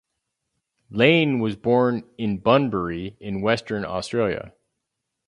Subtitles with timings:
[0.89, 4.51] Lane was born in Bunbury in Western Australia.